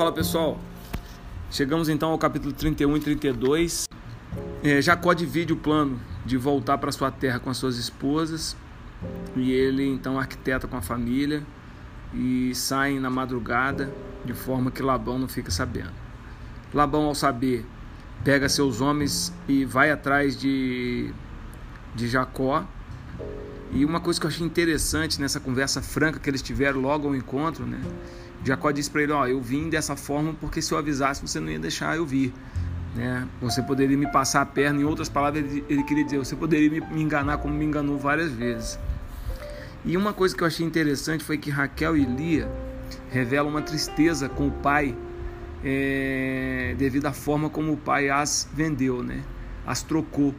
[0.00, 0.58] Fala pessoal,
[1.50, 3.86] chegamos então ao capítulo 31 e 32.
[4.64, 8.56] É, Jacó divide o plano de voltar para sua terra com as suas esposas
[9.36, 11.42] e ele então arquiteta com a família
[12.14, 13.92] e saem na madrugada
[14.24, 15.92] de forma que Labão não fica sabendo.
[16.72, 17.66] Labão, ao saber,
[18.24, 21.12] pega seus homens e vai atrás de,
[21.94, 22.66] de Jacó.
[23.70, 27.14] E uma coisa que eu achei interessante nessa conversa franca que eles tiveram logo ao
[27.14, 27.82] encontro, né?
[28.44, 31.50] Jacó disse para ele: Ó, eu vim dessa forma porque se eu avisasse você não
[31.50, 32.32] ia deixar eu vir.
[32.94, 33.26] Né?
[33.40, 36.80] Você poderia me passar a perna, em outras palavras, ele, queria dizer: você poderia me,
[36.80, 38.78] me enganar como me enganou várias vezes.
[39.84, 42.50] E uma coisa que eu achei interessante foi que Raquel e Lia
[43.10, 44.94] revelam uma tristeza com o pai
[45.64, 49.22] é, devido à forma como o pai as vendeu, né?
[49.66, 50.34] as trocou.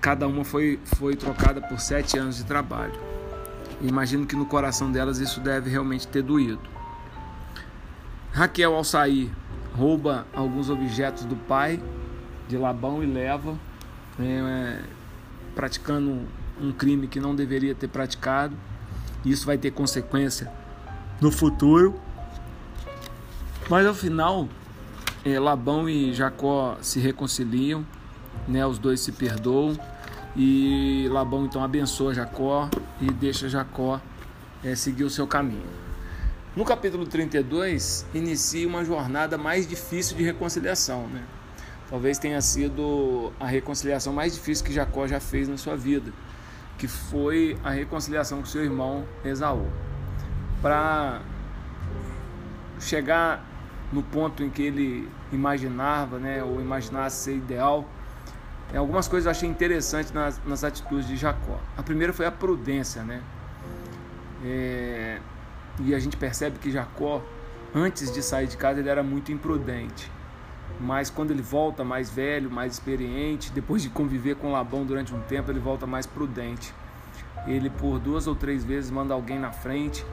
[0.00, 2.98] Cada uma foi, foi trocada por sete anos de trabalho.
[3.80, 6.60] Imagino que no coração delas isso deve realmente ter doído.
[8.32, 9.30] Raquel, ao sair,
[9.76, 11.82] rouba alguns objetos do pai
[12.48, 13.56] de Labão e leva,
[14.18, 14.80] é,
[15.54, 16.26] praticando
[16.60, 18.56] um crime que não deveria ter praticado.
[19.24, 20.50] Isso vai ter consequência
[21.20, 21.94] no futuro.
[23.68, 24.48] Mas ao final,
[25.24, 27.84] é, Labão e Jacó se reconciliam,
[28.48, 28.64] né?
[28.66, 29.78] Os dois se perdoam
[30.36, 32.68] e Labão então abençoa Jacó
[33.00, 34.00] e deixa Jacó
[34.64, 35.89] é, seguir o seu caminho.
[36.56, 41.22] No capítulo 32 inicia uma jornada mais difícil de reconciliação, né?
[41.88, 46.12] Talvez tenha sido a reconciliação mais difícil que Jacó já fez na sua vida,
[46.76, 49.64] que foi a reconciliação com seu irmão Esaú.
[50.60, 51.22] Para
[52.80, 53.46] chegar
[53.92, 57.88] no ponto em que ele imaginava, né, ou imaginasse ser ideal,
[58.72, 61.60] é, algumas coisas eu achei interessantes nas, nas atitudes de Jacó.
[61.76, 63.22] A primeira foi a prudência, né?
[64.44, 65.20] É,
[65.78, 67.22] e a gente percebe que Jacó,
[67.74, 70.10] antes de sair de casa, ele era muito imprudente.
[70.80, 75.20] Mas quando ele volta mais velho, mais experiente, depois de conviver com Labão durante um
[75.20, 76.74] tempo, ele volta mais prudente.
[77.46, 80.04] Ele, por duas ou três vezes, manda alguém na frente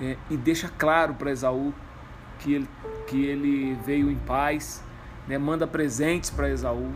[0.00, 1.72] é, e deixa claro para Esaú
[2.38, 2.68] que ele,
[3.06, 4.82] que ele veio em paz,
[5.26, 5.38] né?
[5.38, 6.92] manda presentes para Esaú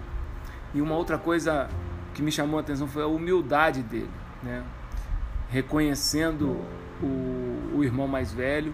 [0.74, 1.68] e uma outra coisa
[2.14, 4.10] que me chamou a atenção foi a humildade dele,
[4.42, 4.62] né?
[5.48, 6.60] reconhecendo
[7.02, 8.72] o, o irmão mais velho,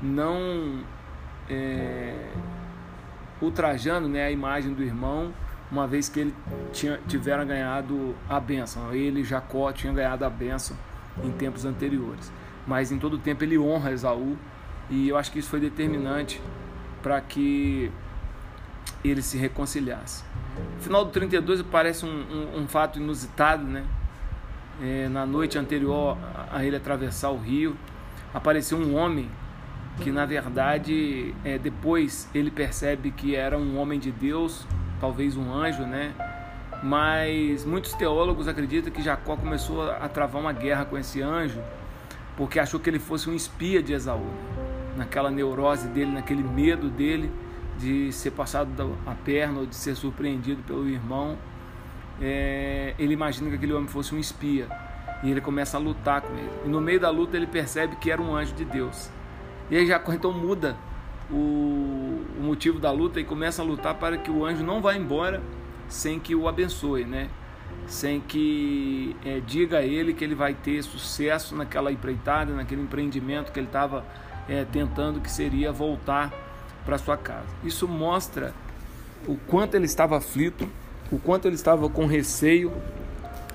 [0.00, 0.82] não
[1.48, 2.28] é,
[3.40, 5.32] ultrajando né, a imagem do irmão,
[5.70, 6.34] uma vez que ele
[6.72, 8.92] tinha, tiveram ganhado a bênção.
[8.94, 10.76] Ele, Jacó, tinha ganhado a bênção
[11.22, 12.32] em tempos anteriores.
[12.66, 14.36] Mas em todo tempo ele honra Esaú
[14.90, 16.40] e eu acho que isso foi determinante
[17.02, 17.90] para que
[19.04, 20.24] ele se reconciliasse.
[20.76, 23.84] No final do 32 parece um, um, um fato inusitado, né?
[24.82, 26.18] É, na noite anterior
[26.52, 27.76] a ele atravessar o rio,
[28.34, 29.30] apareceu um homem
[30.00, 34.66] que na verdade é, depois ele percebe que era um homem de Deus,
[35.00, 36.12] talvez um anjo, né?
[36.82, 41.60] Mas muitos teólogos acreditam que Jacó começou a travar uma guerra com esse anjo
[42.36, 44.30] porque achou que ele fosse um espia de Esaú.
[44.96, 47.30] Naquela neurose dele, naquele medo dele,
[47.78, 51.36] de ser passado a perna ou de ser surpreendido pelo irmão,
[52.20, 54.68] é, ele imagina que aquele homem fosse um espia
[55.22, 56.50] e ele começa a lutar com ele.
[56.64, 59.10] E no meio da luta ele percebe que era um anjo de Deus.
[59.70, 60.76] E aí Jacó então muda
[61.30, 61.34] o,
[62.38, 65.42] o motivo da luta e começa a lutar para que o anjo não vá embora
[65.88, 67.28] sem que o abençoe, né?
[67.86, 73.52] Sem que é, diga a ele que ele vai ter sucesso naquela empreitada, naquele empreendimento
[73.52, 74.04] que ele estava
[74.48, 76.32] é, tentando, que seria voltar
[76.84, 77.46] para sua casa.
[77.64, 78.54] Isso mostra
[79.26, 80.68] o quanto ele estava aflito,
[81.10, 82.72] o quanto ele estava com receio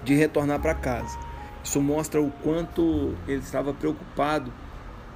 [0.03, 1.17] de retornar para casa.
[1.63, 4.51] Isso mostra o quanto ele estava preocupado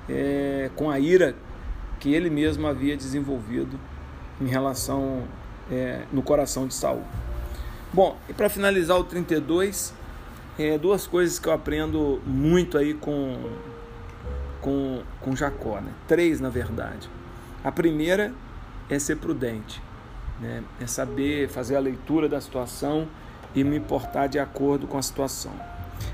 [0.07, 1.35] é, com a ira
[1.99, 3.79] que ele mesmo havia desenvolvido
[4.39, 5.23] em relação
[5.71, 7.03] é, no coração de Saul.
[7.93, 9.93] Bom, e para finalizar o 32,
[10.59, 13.49] é, duas coisas que eu aprendo muito aí com,
[14.61, 15.91] com, com Jacó, né?
[16.07, 17.09] três na verdade.
[17.63, 18.33] A primeira
[18.89, 19.81] é ser prudente,
[20.39, 20.63] né?
[20.79, 23.07] é saber fazer a leitura da situação
[23.53, 25.53] e me importar de acordo com a situação.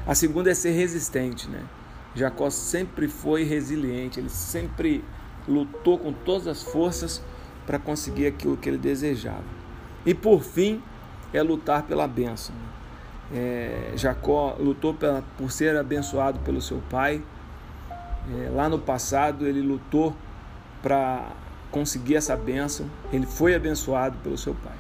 [0.06, 1.50] A segunda é ser resistente.
[1.50, 1.64] Né?
[2.16, 5.04] Jacó sempre foi resiliente, ele sempre
[5.48, 7.22] lutou com todas as forças
[7.66, 9.44] para conseguir aquilo que ele desejava.
[10.06, 10.82] E por fim,
[11.34, 12.54] é lutar pela bênção.
[13.34, 17.24] É, Jacó lutou pela, por ser abençoado pelo seu pai.
[18.30, 20.16] É, lá no passado, ele lutou
[20.82, 21.30] para
[21.72, 22.86] conseguir essa bênção.
[23.12, 24.76] Ele foi abençoado pelo seu pai.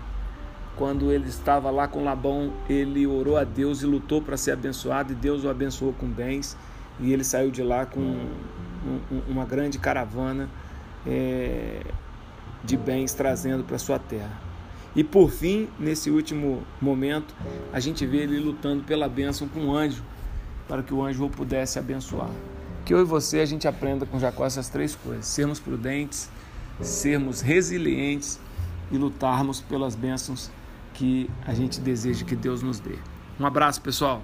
[0.75, 5.11] Quando ele estava lá com Labão, ele orou a Deus e lutou para ser abençoado,
[5.11, 6.57] e Deus o abençoou com bens.
[6.99, 10.49] E ele saiu de lá com um, um, uma grande caravana
[11.05, 11.81] é,
[12.63, 14.51] de bens trazendo para sua terra.
[14.95, 17.33] E por fim, nesse último momento,
[17.71, 20.03] a gente vê ele lutando pela bênção com o anjo,
[20.67, 22.29] para que o anjo o pudesse abençoar.
[22.85, 26.29] Que eu e você a gente aprenda com Jacó essas três coisas: sermos prudentes,
[26.81, 28.39] sermos resilientes
[28.91, 30.51] e lutarmos pelas bênçãos
[30.93, 32.97] que a gente deseja que Deus nos dê.
[33.39, 34.21] Um abraço, pessoal.